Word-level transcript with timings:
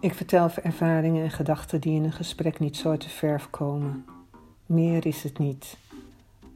Ik 0.00 0.14
vertel 0.14 0.50
ervaringen 0.62 1.24
en 1.24 1.30
gedachten 1.30 1.80
die 1.80 1.94
in 1.94 2.04
een 2.04 2.12
gesprek 2.12 2.58
niet 2.58 2.76
zo 2.76 2.96
de 2.96 3.08
verf 3.08 3.50
komen. 3.50 4.04
Meer 4.66 5.06
is 5.06 5.22
het 5.22 5.38
niet. 5.38 5.76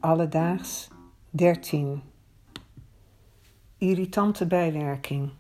Alledaags 0.01 0.89
13. 1.31 2.03
Irritante 3.79 4.47
bijwerking. 4.47 5.31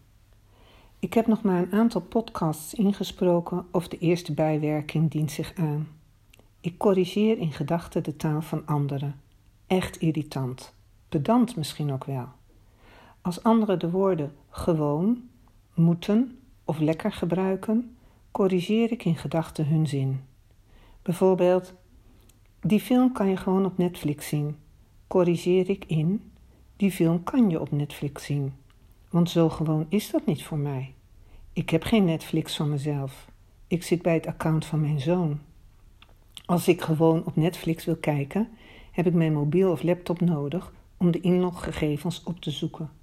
Ik 0.98 1.14
heb 1.14 1.26
nog 1.26 1.42
maar 1.42 1.62
een 1.62 1.72
aantal 1.72 2.00
podcasts 2.00 2.74
ingesproken 2.74 3.66
of 3.70 3.88
de 3.88 3.98
eerste 3.98 4.34
bijwerking 4.34 5.10
dient 5.10 5.30
zich 5.30 5.52
aan. 5.54 5.88
Ik 6.60 6.78
corrigeer 6.78 7.38
in 7.38 7.52
gedachten 7.52 8.02
de 8.02 8.16
taal 8.16 8.42
van 8.42 8.66
anderen. 8.66 9.20
Echt 9.66 9.96
irritant. 9.96 10.74
Pedant 11.08 11.56
misschien 11.56 11.92
ook 11.92 12.04
wel. 12.04 12.28
Als 13.24 13.42
anderen 13.42 13.78
de 13.78 13.90
woorden 13.90 14.32
gewoon, 14.50 15.28
moeten 15.74 16.38
of 16.64 16.78
lekker 16.78 17.12
gebruiken, 17.12 17.96
corrigeer 18.30 18.92
ik 18.92 19.04
in 19.04 19.16
gedachten 19.16 19.66
hun 19.66 19.86
zin. 19.86 20.20
Bijvoorbeeld, 21.02 21.74
die 22.60 22.80
film 22.80 23.12
kan 23.12 23.28
je 23.28 23.36
gewoon 23.36 23.64
op 23.64 23.78
Netflix 23.78 24.28
zien. 24.28 24.56
Corrigeer 25.06 25.70
ik 25.70 25.84
in, 25.84 26.32
die 26.76 26.90
film 26.90 27.22
kan 27.22 27.50
je 27.50 27.60
op 27.60 27.70
Netflix 27.70 28.24
zien. 28.24 28.52
Want 29.10 29.30
zo 29.30 29.48
gewoon 29.48 29.86
is 29.88 30.10
dat 30.10 30.26
niet 30.26 30.44
voor 30.44 30.58
mij. 30.58 30.94
Ik 31.52 31.70
heb 31.70 31.82
geen 31.82 32.04
Netflix 32.04 32.56
van 32.56 32.70
mezelf. 32.70 33.28
Ik 33.66 33.82
zit 33.82 34.02
bij 34.02 34.14
het 34.14 34.26
account 34.26 34.64
van 34.64 34.80
mijn 34.80 35.00
zoon. 35.00 35.38
Als 36.44 36.68
ik 36.68 36.80
gewoon 36.80 37.24
op 37.24 37.36
Netflix 37.36 37.84
wil 37.84 37.96
kijken, 37.96 38.48
heb 38.90 39.06
ik 39.06 39.14
mijn 39.14 39.32
mobiel 39.32 39.70
of 39.70 39.82
laptop 39.82 40.20
nodig 40.20 40.72
om 40.96 41.10
de 41.10 41.20
inloggegevens 41.20 42.22
op 42.22 42.40
te 42.40 42.50
zoeken. 42.50 43.02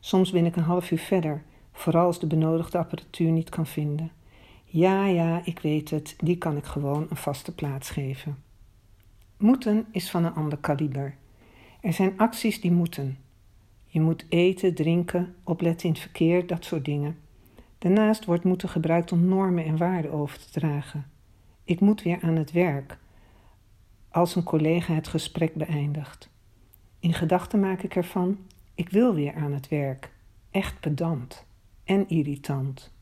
Soms 0.00 0.30
ben 0.30 0.46
ik 0.46 0.56
een 0.56 0.62
half 0.62 0.90
uur 0.90 0.98
verder, 0.98 1.42
vooral 1.72 2.06
als 2.06 2.20
de 2.20 2.26
benodigde 2.26 2.78
apparatuur 2.78 3.30
niet 3.30 3.48
kan 3.48 3.66
vinden. 3.66 4.10
Ja, 4.64 5.06
ja, 5.06 5.40
ik 5.44 5.58
weet 5.58 5.90
het, 5.90 6.14
die 6.18 6.38
kan 6.38 6.56
ik 6.56 6.64
gewoon 6.64 7.06
een 7.10 7.16
vaste 7.16 7.54
plaats 7.54 7.90
geven. 7.90 8.36
Moeten 9.36 9.86
is 9.90 10.10
van 10.10 10.24
een 10.24 10.34
ander 10.34 10.58
kaliber. 10.58 11.14
Er 11.80 11.92
zijn 11.92 12.18
acties 12.18 12.60
die 12.60 12.72
moeten. 12.72 13.18
Je 13.86 14.00
moet 14.00 14.24
eten, 14.28 14.74
drinken, 14.74 15.34
opletten 15.44 15.86
in 15.86 15.92
het 15.92 16.02
verkeer, 16.02 16.46
dat 16.46 16.64
soort 16.64 16.84
dingen. 16.84 17.18
Daarnaast 17.78 18.24
wordt 18.24 18.44
moeten 18.44 18.68
gebruikt 18.68 19.12
om 19.12 19.24
normen 19.24 19.64
en 19.64 19.76
waarden 19.76 20.12
over 20.12 20.38
te 20.38 20.60
dragen. 20.60 21.06
Ik 21.64 21.80
moet 21.80 22.02
weer 22.02 22.18
aan 22.22 22.36
het 22.36 22.52
werk, 22.52 22.98
als 24.08 24.36
een 24.36 24.42
collega 24.42 24.94
het 24.94 25.08
gesprek 25.08 25.54
beëindigt. 25.54 26.30
In 26.98 27.12
gedachten 27.12 27.60
maak 27.60 27.82
ik 27.82 27.96
ervan, 27.96 28.38
ik 28.80 28.88
wil 28.88 29.14
weer 29.14 29.34
aan 29.34 29.52
het 29.52 29.68
werk. 29.68 30.12
Echt 30.50 30.80
pedant 30.80 31.44
en 31.84 32.08
irritant. 32.08 32.92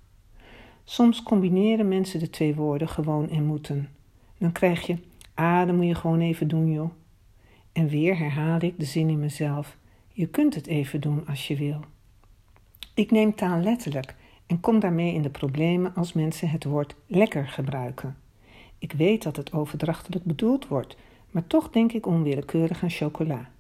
Soms 0.84 1.22
combineren 1.22 1.88
mensen 1.88 2.20
de 2.20 2.30
twee 2.30 2.54
woorden 2.54 2.88
gewoon 2.88 3.30
en 3.30 3.44
moeten. 3.44 3.88
Dan 4.38 4.52
krijg 4.52 4.86
je, 4.86 4.96
ah, 5.34 5.66
dan 5.66 5.76
moet 5.76 5.86
je 5.86 5.94
gewoon 5.94 6.20
even 6.20 6.48
doen, 6.48 6.72
joh. 6.72 6.90
En 7.72 7.88
weer 7.88 8.18
herhaal 8.18 8.62
ik 8.62 8.78
de 8.78 8.84
zin 8.84 9.08
in 9.08 9.18
mezelf. 9.18 9.76
Je 10.12 10.26
kunt 10.26 10.54
het 10.54 10.66
even 10.66 11.00
doen 11.00 11.26
als 11.26 11.48
je 11.48 11.56
wil. 11.56 11.80
Ik 12.94 13.10
neem 13.10 13.34
taal 13.34 13.60
letterlijk 13.60 14.14
en 14.46 14.60
kom 14.60 14.80
daarmee 14.80 15.14
in 15.14 15.22
de 15.22 15.30
problemen 15.30 15.94
als 15.94 16.12
mensen 16.12 16.50
het 16.50 16.64
woord 16.64 16.94
lekker 17.06 17.48
gebruiken. 17.48 18.16
Ik 18.78 18.92
weet 18.92 19.22
dat 19.22 19.36
het 19.36 19.52
overdrachtelijk 19.52 20.24
bedoeld 20.24 20.68
wordt, 20.68 20.96
maar 21.30 21.46
toch 21.46 21.70
denk 21.70 21.92
ik 21.92 22.06
onwillekeurig 22.06 22.82
aan 22.82 22.90
chocola. 22.90 23.50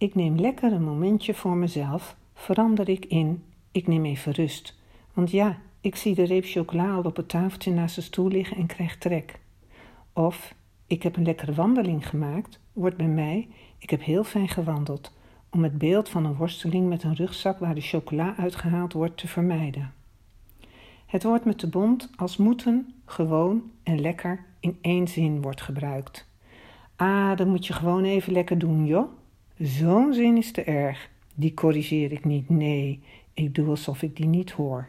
Ik 0.00 0.14
neem 0.14 0.36
lekker 0.36 0.72
een 0.72 0.84
momentje 0.84 1.34
voor 1.34 1.56
mezelf, 1.56 2.16
verander 2.34 2.88
ik 2.88 3.04
in, 3.04 3.44
ik 3.72 3.86
neem 3.86 4.04
even 4.04 4.32
rust. 4.32 4.78
Want 5.14 5.30
ja, 5.30 5.58
ik 5.80 5.96
zie 5.96 6.14
de 6.14 6.22
reep 6.22 6.44
chocola 6.44 6.94
al 6.94 7.02
op 7.02 7.16
het 7.16 7.28
tafeltje 7.28 7.72
naast 7.72 7.94
de 7.94 8.00
stoel 8.00 8.28
liggen 8.28 8.56
en 8.56 8.66
krijg 8.66 8.98
trek. 8.98 9.40
Of 10.12 10.54
ik 10.86 11.02
heb 11.02 11.16
een 11.16 11.24
lekkere 11.24 11.52
wandeling 11.52 12.08
gemaakt, 12.08 12.60
wordt 12.72 12.96
bij 12.96 13.08
mij, 13.08 13.48
ik 13.78 13.90
heb 13.90 14.02
heel 14.02 14.24
fijn 14.24 14.48
gewandeld, 14.48 15.12
om 15.50 15.62
het 15.62 15.78
beeld 15.78 16.08
van 16.08 16.24
een 16.24 16.36
worsteling 16.36 16.88
met 16.88 17.02
een 17.02 17.14
rugzak 17.14 17.58
waar 17.58 17.74
de 17.74 17.80
chocola 17.80 18.36
uitgehaald 18.36 18.92
wordt 18.92 19.16
te 19.16 19.28
vermijden. 19.28 19.92
Het 21.06 21.22
woord 21.22 21.44
met 21.44 21.60
de 21.60 21.68
bond 21.68 22.10
als 22.16 22.36
moeten, 22.36 22.94
gewoon 23.04 23.62
en 23.82 24.00
lekker 24.00 24.44
in 24.60 24.78
één 24.80 25.08
zin 25.08 25.42
wordt 25.42 25.60
gebruikt. 25.60 26.28
Ah, 26.96 27.36
dat 27.36 27.46
moet 27.46 27.66
je 27.66 27.72
gewoon 27.72 28.04
even 28.04 28.32
lekker 28.32 28.58
doen, 28.58 28.86
joh. 28.86 29.18
Zo'n 29.60 30.14
zin 30.14 30.36
is 30.36 30.52
te 30.52 30.62
erg. 30.62 31.08
Die 31.34 31.54
corrigeer 31.54 32.12
ik 32.12 32.24
niet. 32.24 32.48
Nee, 32.48 33.02
ik 33.34 33.54
doe 33.54 33.68
alsof 33.68 34.02
ik 34.02 34.16
die 34.16 34.26
niet 34.26 34.50
hoor. 34.50 34.88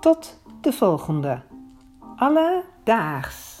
Tot 0.00 0.40
de 0.60 0.72
volgende. 0.72 1.42
Alledaags. 2.16 3.51